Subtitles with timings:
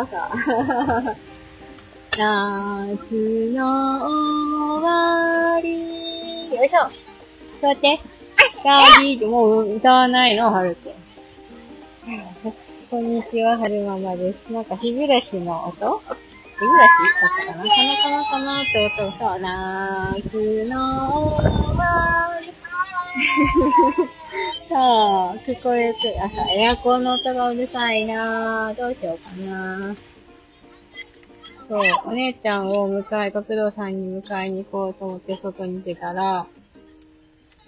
[0.00, 0.20] そうそう。
[2.16, 3.60] 夏の
[4.78, 6.54] 終わり。
[6.56, 6.88] よいしょ。
[7.60, 8.00] 座って。
[8.64, 10.92] ダーディーもう歌わないの、はるくん。
[12.90, 14.36] こんにちは、はるままです。
[14.50, 16.00] なんか、日暮らしの音？
[16.00, 16.16] 日暮
[16.78, 16.90] らし
[17.46, 17.62] だったかな？
[17.62, 20.74] かなかなかなって音をさ、夏の
[21.36, 21.44] 終
[21.76, 22.46] わり。
[24.68, 28.74] さあ、聞こえて、あ、さ、エアコンの音がうるさいなぁ。
[28.74, 29.96] どうしようかな
[31.68, 36.46] そう、お姉ちゃんを迎え、学童さんに迎えに行こうと思って外に出たら、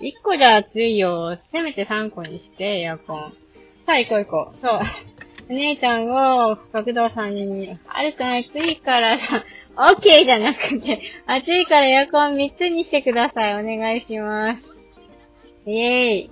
[0.00, 1.38] 1個じゃ暑いよ。
[1.54, 3.28] せめて3個にして、エアコン。
[3.28, 4.56] さあ、行こう行こう。
[4.60, 4.80] そう。
[5.50, 9.44] お姉ちゃんを学童さんに、あるくん暑いからさ、
[9.76, 13.54] オッケーじゃなくて、暑いからエアコン3つにしてください。
[13.54, 14.71] お願いします。
[15.66, 16.30] イェーイ。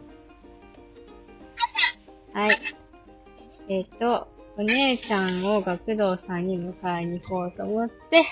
[2.33, 2.59] はい。
[3.69, 8.25] えっ、と、お姉ちゃんを学童さんに迎えに行こうと思って、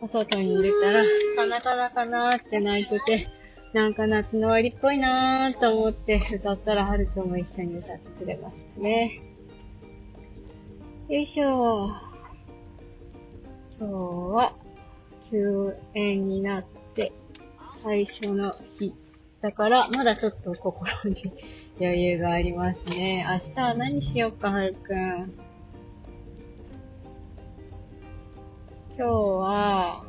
[0.00, 1.04] お外に出たら、
[1.36, 3.28] かなかなかなーって泣いてて、
[3.74, 9.20] なんか夏の終わりっぽいなーと思って歌ったら、はるくんも一緒に歌ってくれましたね。
[11.08, 12.14] よいしょー
[13.78, 13.92] 今日
[14.34, 14.56] は、
[15.30, 17.12] 休園になって、
[17.82, 19.03] 最初の日。
[19.44, 21.30] だから、まだちょっと心に
[21.78, 23.26] 余裕がありますね。
[23.28, 25.34] 明日は何しよっか、はるくん。
[28.96, 30.06] 今日は、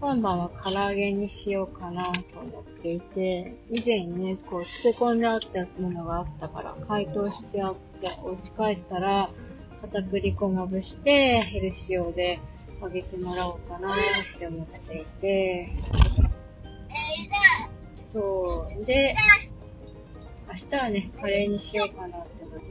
[0.00, 9.28] 今晩は唐揚げにしようかなと思っていて、以前ね、こう、漬け込んであったものがあったから、解凍してあって、お家帰ったら、
[9.82, 12.40] 片栗粉まぶして、ヘルシオで
[12.82, 13.94] 揚げてもらおうかなっ
[14.36, 15.70] て思っていて、
[18.14, 18.84] そう。
[18.84, 19.16] で、
[20.48, 22.64] 明日はね、カレーにしようかなって思って。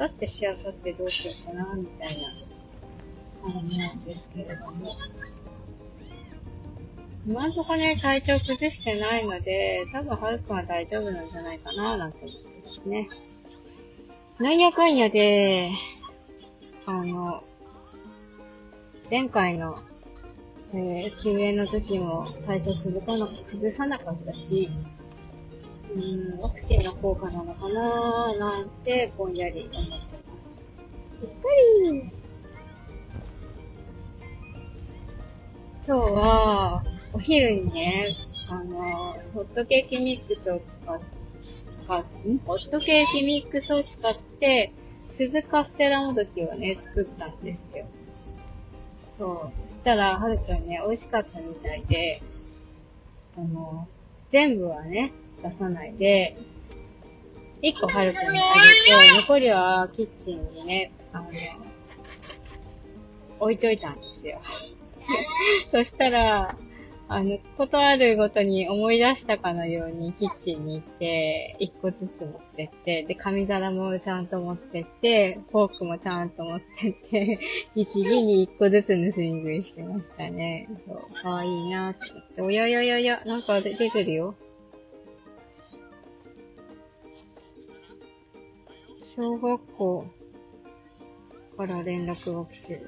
[0.00, 4.90] 明後日しあさってどうしようかな、みたいな感じなんですけれども。
[7.26, 13.06] 今んとこね、体調崩してないので、多分はるくんは大丈夫なんじゃないかな、なんて思ってますね。
[14.38, 15.70] なんやかんやで、
[16.86, 17.44] あの、
[19.10, 19.74] 前回の
[20.74, 24.68] えー、休園の時も体調崩さな崩さなかったし、
[25.94, 30.26] うん、ワクチンの効果なのかなーなんてぼんやり思ってます。
[31.20, 31.48] しっか
[31.92, 32.24] り
[35.86, 38.06] 今日は、お昼にね、
[38.48, 41.00] あの、ホットケーキミックスを使っ
[41.86, 44.72] か、んホットケーキミックスを使って、
[45.18, 47.84] 鈴カステラもどきをね、作ったんですよ。
[49.18, 49.50] そう。
[49.50, 52.18] そしたら、はるちゃんね、美味しかったみたいで、
[53.36, 53.88] あの、
[54.30, 56.36] 全部はね、出さないで、
[57.62, 58.42] 一個はるくんにあ
[59.12, 61.28] げて、残りはキッチンにね、あの、
[63.40, 64.40] 置いといたんですよ。
[65.70, 66.56] そしたら、
[67.14, 77.38] あの、ことあるごとに思い出したかのようにキッチンに行って、一個ずつ持ってって、で、紙皿もちゃんと持ってって、フォークもちゃんと持ってって、
[77.76, 80.66] 一時に一個ずつ盗み食いしてましたね。
[80.84, 82.42] そう、かわいいなって思って。
[82.42, 84.34] おやややや、なんか出てるよ。
[89.14, 90.04] 小学校
[91.56, 92.80] から連絡が来てる。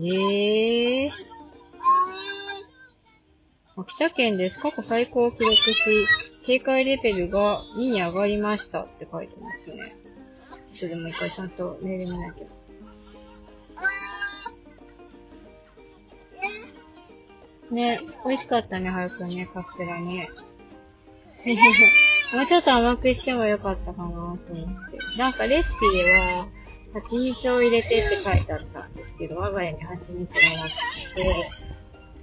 [0.00, 1.37] ええー？
[3.80, 4.58] 秋田県です。
[4.58, 9.84] 過去最高を記録し、警戒レベルが2に上がりましたって書いてますね。
[10.72, 12.46] ちょっともう一回ちゃんとメール見なきゃ。
[17.72, 20.28] ね、美味しかったね、はるくね、カステラね。
[22.34, 24.52] もうちょっと甘くしてもよかったかなと思って。
[25.18, 26.48] なんかレシピでは、
[26.94, 30.70] 蜂蜜を入れてって書いてあったんですけど、我が家に蜂蜜がなく
[31.14, 31.67] て、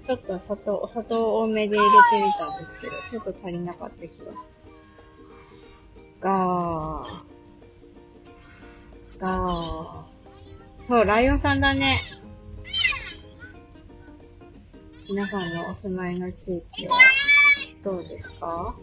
[0.07, 6.21] ちょっと砂糖、砂糖多めで入れてみたんですけど、ちょっと足りなかった気がする。
[6.21, 6.39] がー。
[9.19, 10.87] がー。
[10.87, 11.97] そう、ライオンさんだね。
[15.09, 16.95] 皆さんのお住まいの地域は
[17.83, 18.75] どうですか？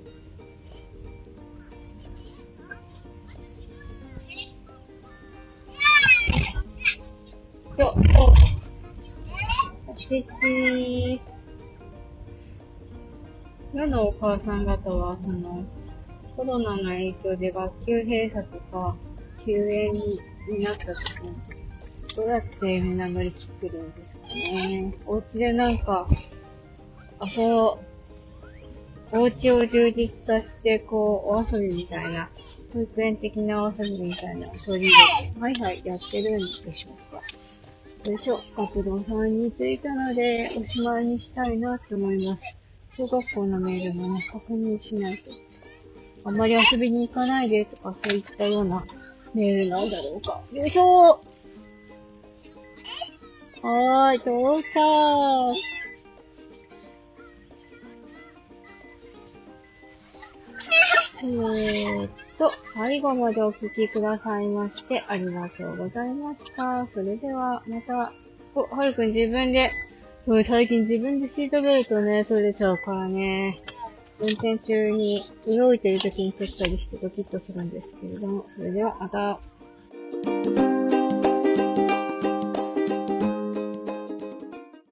[7.78, 8.11] よっ、
[10.12, 11.20] お、おせち
[13.72, 15.64] 世のお母さん方は、その、
[16.36, 18.94] コロナの影響で学級閉鎖とか、
[19.46, 21.32] 休園になった時に、
[22.14, 24.94] どうやってみんな乗り切ってるんですかね。
[25.06, 26.06] お家でなんか、
[27.36, 27.54] 遊
[29.14, 32.28] お家を充実させて、こう、お遊びみたいな
[32.74, 37.18] 保育園的なお遊びみたいな取り入れて、はいはい、やってるんでしょうか？
[38.04, 42.56] よいしょ、学童さんに着いたので、おしまいにしたいなと思います。
[42.96, 45.30] 小学校のメールもね、確認しないと。
[46.24, 48.84] あんまり遊びに行かないでとかそういったような
[49.34, 50.40] メールなんだろうか。
[50.52, 51.20] よいしょ
[53.62, 54.80] はーい、到着
[61.24, 66.84] えーっと、最後までお聴きくださいまして、ありがとうございました。
[66.86, 68.12] それでは、また、
[68.56, 69.70] お、はるくん自分で、
[70.26, 73.58] 最近自分でシートベルトね、取れちゃうからね。
[74.18, 80.71] 運転中に動いてる時に取ったりしてドキッとするんですけれども、それではまた。